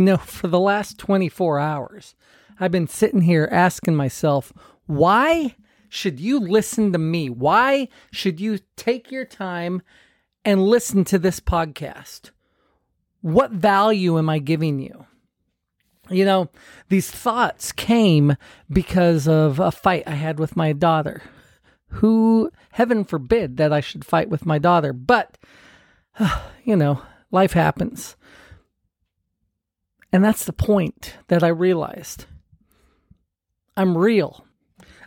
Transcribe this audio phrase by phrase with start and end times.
[0.00, 2.14] You know, for the last 24 hours,
[2.58, 4.50] I've been sitting here asking myself,
[4.86, 5.56] why
[5.90, 7.28] should you listen to me?
[7.28, 9.82] Why should you take your time
[10.42, 12.30] and listen to this podcast?
[13.20, 15.04] What value am I giving you?
[16.08, 16.48] You know,
[16.88, 18.38] these thoughts came
[18.72, 21.20] because of a fight I had with my daughter,
[21.88, 24.94] who, heaven forbid, that I should fight with my daughter.
[24.94, 25.36] But,
[26.64, 28.16] you know, life happens.
[30.12, 32.26] And that's the point that I realized.
[33.76, 34.44] I'm real.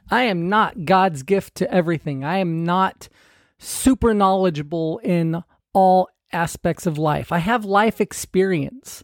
[0.09, 2.23] I am not God's gift to everything.
[2.23, 3.09] I am not
[3.57, 7.31] super knowledgeable in all aspects of life.
[7.31, 9.03] I have life experience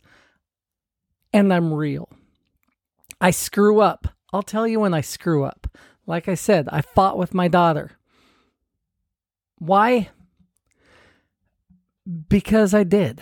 [1.32, 2.10] and I'm real.
[3.22, 4.08] I screw up.
[4.32, 5.68] I'll tell you when I screw up.
[6.06, 7.92] Like I said, I fought with my daughter.
[9.58, 10.10] Why?
[12.28, 13.22] Because I did.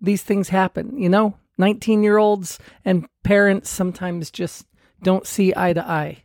[0.00, 1.34] These things happen, you know?
[1.60, 4.66] 19 year olds and parents sometimes just
[5.02, 6.24] don't see eye to eye.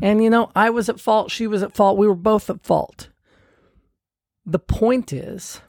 [0.00, 1.30] And, you know, I was at fault.
[1.30, 1.98] She was at fault.
[1.98, 3.08] We were both at fault.
[4.44, 5.60] The point is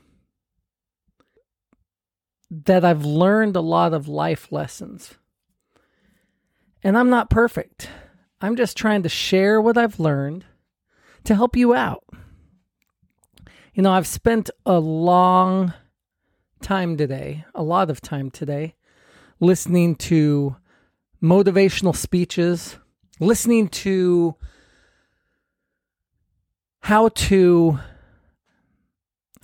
[2.50, 5.16] that I've learned a lot of life lessons.
[6.84, 7.90] And I'm not perfect.
[8.40, 10.46] I'm just trying to share what I've learned
[11.24, 12.04] to help you out.
[13.74, 15.74] You know, I've spent a long
[16.62, 18.76] time today, a lot of time today,
[19.40, 20.56] listening to
[21.22, 22.78] motivational speeches,
[23.20, 24.36] listening to
[26.82, 27.80] how to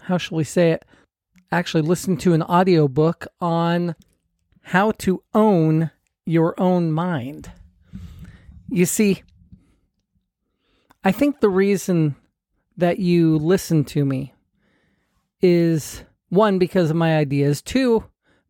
[0.04, 0.86] how shall we say it?
[1.52, 3.96] Actually listening to an audiobook on
[4.62, 5.92] how to own
[6.26, 7.52] your own mind.
[8.70, 9.24] You see
[11.04, 12.16] i think the reason
[12.78, 14.34] that you listen to me
[15.42, 18.04] is one because of my ideas two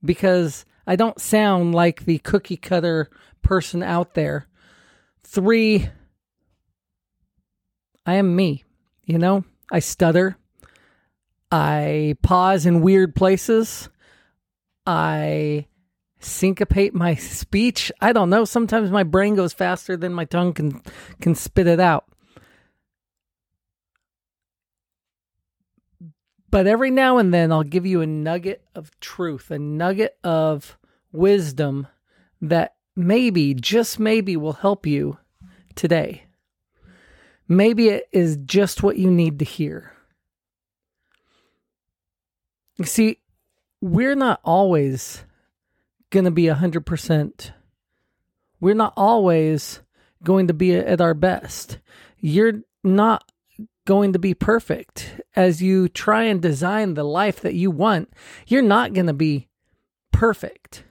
[0.06, 3.10] because I don't sound like the cookie cutter
[3.42, 4.48] person out there.
[5.24, 5.90] Three,
[8.06, 8.64] I am me.
[9.06, 10.38] You know, I stutter.
[11.52, 13.90] I pause in weird places.
[14.86, 15.68] I
[16.20, 17.92] syncopate my speech.
[18.02, 18.46] I don't know.
[18.46, 20.82] Sometimes my brain goes faster than my tongue can
[21.22, 22.06] can spit it out.
[26.54, 30.78] But every now and then I'll give you a nugget of truth, a nugget of
[31.12, 31.88] wisdom
[32.42, 35.18] that maybe, just maybe, will help you
[35.74, 36.26] today.
[37.48, 39.94] Maybe it is just what you need to hear.
[42.78, 43.18] You see,
[43.82, 45.24] we're not always
[46.12, 47.52] going to be 100%.
[48.60, 49.80] We're not always
[50.22, 51.80] going to be at our best.
[52.20, 53.32] You're not
[53.86, 58.14] going to be perfect as you try and design the life that you want.
[58.48, 59.50] You're not going to be
[60.12, 60.84] perfect.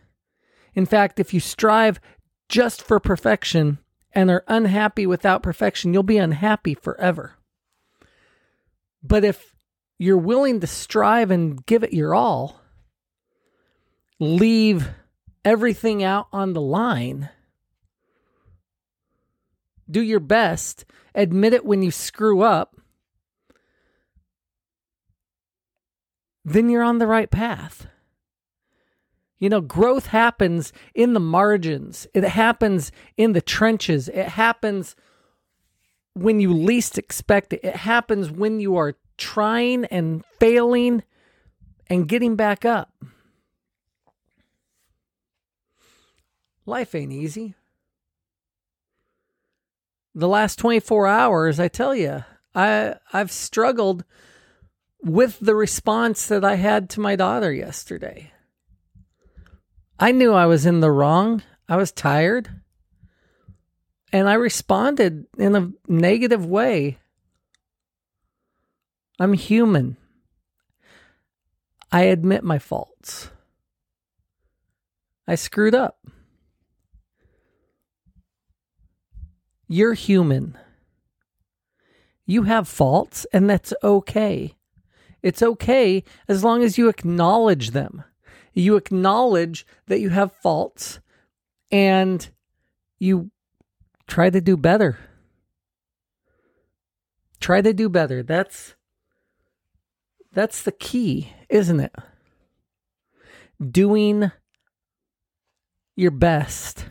[0.75, 2.01] In fact, if you strive
[2.49, 3.79] just for perfection
[4.13, 7.35] and are unhappy without perfection, you'll be unhappy forever.
[9.03, 9.55] But if
[9.99, 12.61] you're willing to strive and give it your all,
[14.19, 14.91] leave
[15.45, 17.31] everything out on the line,
[19.91, 22.77] do your best, admit it when you screw up,
[26.45, 27.87] then you're on the right path.
[29.39, 34.95] You know, growth happens in the margins, it happens in the trenches, it happens
[36.15, 41.03] when you least expect it, it happens when you are trying and failing
[41.89, 42.93] and getting back up.
[46.65, 47.55] Life ain't easy.
[50.15, 54.05] The last 24 hours, I tell you, I I've struggled
[55.03, 58.33] with the response that I had to my daughter yesterday.
[59.99, 61.43] I knew I was in the wrong.
[61.69, 62.49] I was tired.
[64.13, 66.99] And I responded in a negative way.
[69.19, 69.97] I'm human.
[71.91, 73.31] I admit my faults.
[75.27, 75.99] I screwed up.
[79.69, 80.59] You're human.
[82.27, 84.57] You have faults, and that's okay.
[85.23, 88.05] It's okay as long as you acknowledge them
[88.55, 91.01] you acknowledge that you have faults
[91.71, 92.29] and
[92.99, 93.31] you
[94.07, 94.99] try to do better.
[97.41, 98.23] Try to do better.
[98.23, 98.75] That's
[100.33, 101.95] that's the key, isn't it?
[103.61, 104.31] Doing
[105.97, 106.87] your best.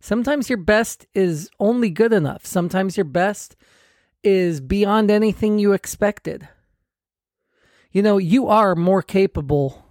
[0.00, 2.44] Sometimes your best is only good enough.
[2.44, 3.56] Sometimes your best
[4.22, 6.48] is beyond anything you expected.
[7.90, 9.84] You know, you are more capable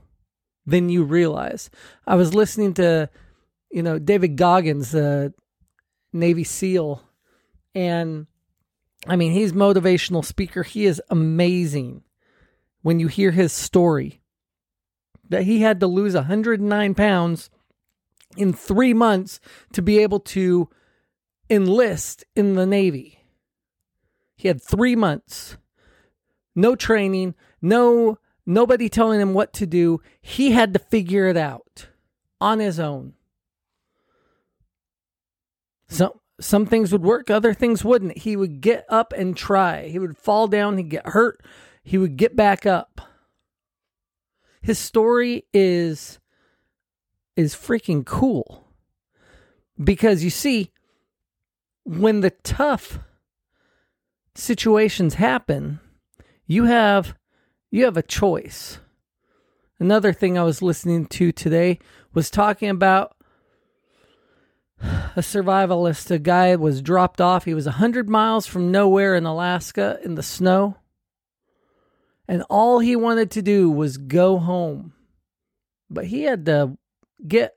[0.65, 1.69] than you realize.
[2.05, 3.09] I was listening to,
[3.71, 5.33] you know, David Goggins, the
[6.13, 7.01] Navy SEAL,
[7.73, 8.27] and
[9.07, 10.63] I mean, he's motivational speaker.
[10.63, 12.03] He is amazing
[12.81, 14.21] when you hear his story
[15.29, 17.49] that he had to lose 109 pounds
[18.35, 19.39] in three months
[19.73, 20.69] to be able to
[21.49, 23.19] enlist in the Navy.
[24.35, 25.57] He had three months,
[26.55, 30.01] no training, no nobody telling him what to do.
[30.21, 31.87] He had to figure it out
[32.39, 33.13] on his own.
[35.87, 38.19] Some some things would work, other things wouldn't.
[38.19, 39.87] He would get up and try.
[39.87, 41.43] He would fall down, he'd get hurt,
[41.83, 43.01] he would get back up.
[44.61, 46.19] His story is
[47.35, 48.65] is freaking cool.
[49.81, 50.71] Because you see,
[51.83, 52.99] when the tough
[54.35, 55.79] situations happen,
[56.47, 57.15] you have
[57.77, 58.79] you have a choice.
[59.79, 61.77] Another thing I was listening to today
[62.11, 63.15] was talking about
[64.81, 66.09] a survivalist.
[66.09, 67.45] A guy was dropped off.
[67.45, 70.77] He was 100 miles from nowhere in Alaska in the snow.
[72.27, 74.93] And all he wanted to do was go home.
[75.87, 76.77] But he had to
[77.25, 77.53] get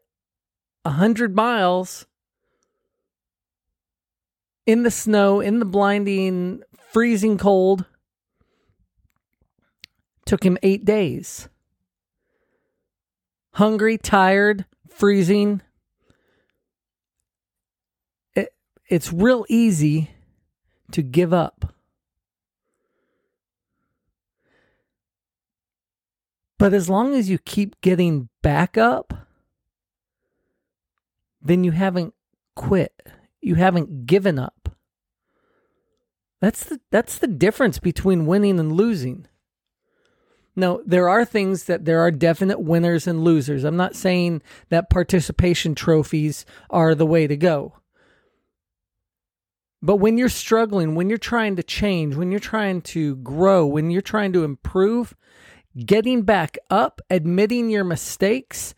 [0.83, 2.07] 100 miles
[4.67, 6.63] in the snow, in the blinding,
[6.93, 7.87] freezing cold.
[10.31, 11.49] Took him eight days.
[13.55, 15.61] Hungry, tired, freezing.
[18.37, 18.55] It,
[18.89, 20.13] it's real easy
[20.93, 21.75] to give up.
[26.59, 29.13] But as long as you keep getting back up,
[31.43, 32.15] then you haven't
[32.55, 32.93] quit.
[33.41, 34.77] You haven't given up.
[36.41, 39.27] That's the that's the difference between winning and losing.
[40.57, 43.65] Now, there are things that there are definite winners and losers.
[43.65, 47.75] I'm not saying that participation trophies are the way to go.
[49.83, 53.91] But when you're struggling, when you're trying to change, when you're trying to grow, when
[53.91, 55.15] you're trying to improve,
[55.87, 58.75] getting back up, admitting your mistakes,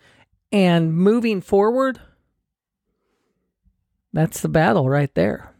[0.53, 2.01] and moving forward,
[4.13, 5.55] that's the battle right there.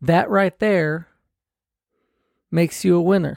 [0.00, 1.08] That right there
[2.50, 3.36] makes you a winner.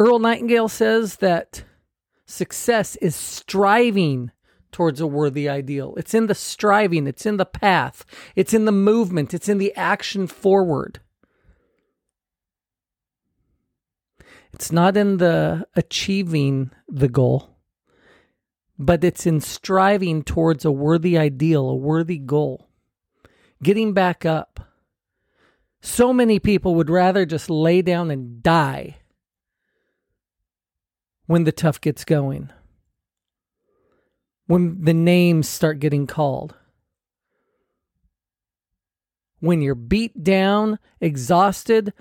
[0.00, 1.62] Earl Nightingale says that
[2.24, 4.30] success is striving
[4.72, 5.94] towards a worthy ideal.
[5.98, 9.76] It's in the striving, it's in the path, it's in the movement, it's in the
[9.76, 11.00] action forward.
[14.54, 17.58] It's not in the achieving the goal,
[18.78, 22.70] but it's in striving towards a worthy ideal, a worthy goal.
[23.62, 24.60] Getting back up.
[25.82, 28.99] So many people would rather just lay down and die
[31.30, 32.50] when the tough gets going,
[34.48, 36.56] when the names start getting called,
[39.38, 41.92] when you're beat down, exhausted,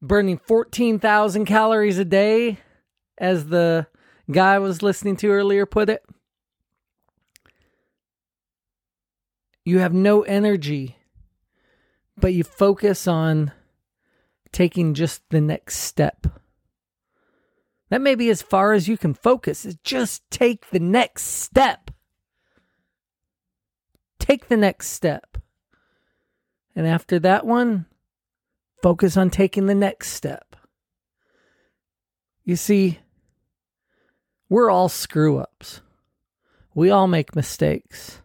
[0.00, 2.56] burning 14,000 calories a day,
[3.18, 3.86] as the
[4.30, 6.02] guy I was listening to earlier put it.
[9.62, 10.96] You have no energy,
[12.16, 13.52] but you focus on
[14.52, 16.26] taking just the next step.
[17.88, 21.90] That may be as far as you can focus, is just take the next step.
[24.18, 25.38] Take the next step.
[26.74, 27.86] And after that one,
[28.82, 30.56] focus on taking the next step.
[32.44, 32.98] You see,
[34.48, 35.80] we're all screw ups.
[36.74, 38.20] We all make mistakes.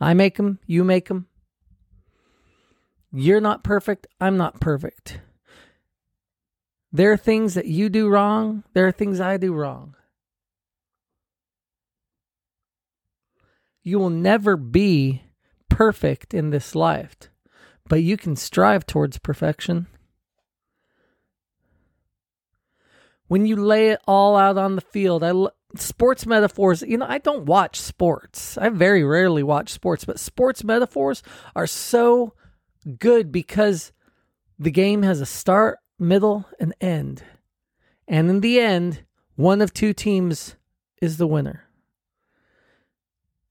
[0.00, 1.26] I make them, you make them.
[3.12, 5.20] You're not perfect, I'm not perfect.
[6.96, 9.94] There are things that you do wrong, there are things I do wrong.
[13.82, 15.22] You will never be
[15.68, 17.16] perfect in this life
[17.88, 19.86] but you can strive towards perfection.
[23.28, 25.32] When you lay it all out on the field, I
[25.76, 28.56] sports metaphors, you know, I don't watch sports.
[28.56, 31.22] I very rarely watch sports, but sports metaphors
[31.54, 32.34] are so
[32.98, 33.92] good because
[34.58, 37.22] the game has a start, middle, and end.
[38.08, 40.56] And in the end, one of two teams
[41.00, 41.64] is the winner.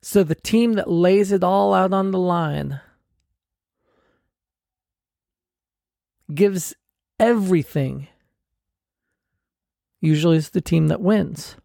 [0.01, 2.79] So the team that lays it all out on the line
[6.33, 6.75] gives
[7.19, 8.07] everything,
[9.99, 11.55] usually it's the team that wins.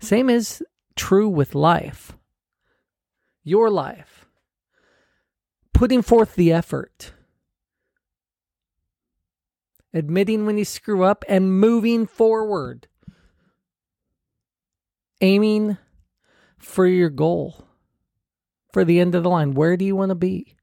[0.00, 0.62] Same is
[0.96, 2.12] true with life.
[3.42, 4.26] Your life.
[5.72, 7.12] Putting forth the effort.
[9.94, 12.88] Admitting when you screw up, and moving forward.
[15.20, 15.78] Aiming
[16.58, 17.64] for your goal,
[18.72, 19.54] for the end of the line.
[19.54, 20.56] Where do you want to be?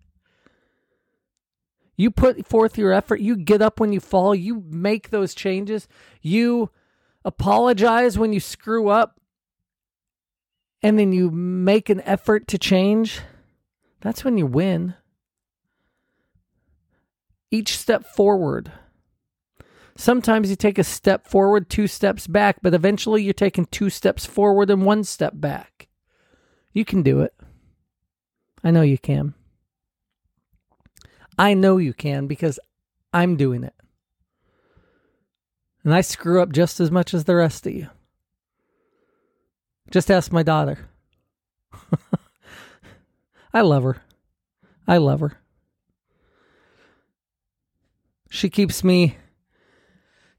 [1.95, 3.21] You put forth your effort.
[3.21, 4.35] You get up when you fall.
[4.35, 5.87] You make those changes.
[6.21, 6.71] You
[7.23, 9.19] apologize when you screw up.
[10.81, 13.21] And then you make an effort to change.
[14.01, 14.95] That's when you win.
[17.51, 18.71] Each step forward.
[20.01, 24.25] Sometimes you take a step forward, two steps back, but eventually you're taking two steps
[24.25, 25.89] forward and one step back.
[26.73, 27.35] You can do it.
[28.63, 29.35] I know you can.
[31.37, 32.59] I know you can because
[33.13, 33.75] I'm doing it.
[35.83, 37.87] And I screw up just as much as the rest of you.
[39.91, 40.89] Just ask my daughter.
[43.53, 44.01] I love her.
[44.87, 45.37] I love her.
[48.31, 49.17] She keeps me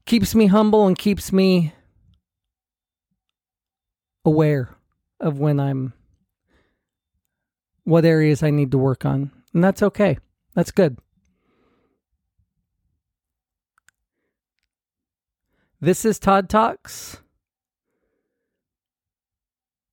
[0.05, 1.73] keeps me humble and keeps me
[4.25, 4.75] aware
[5.19, 5.93] of when I'm
[7.83, 9.31] what areas I need to work on.
[9.53, 10.17] And that's okay.
[10.55, 10.97] That's good.
[15.81, 17.17] This is Todd Talks.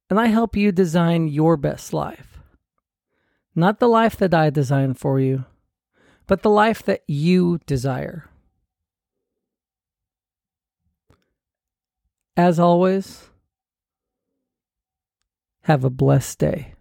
[0.08, 2.38] And I help you design your best life.
[3.54, 5.44] Not the life that I design for you,
[6.26, 8.29] but the life that you desire.
[12.40, 13.28] As always,
[15.64, 16.72] have a blessed day.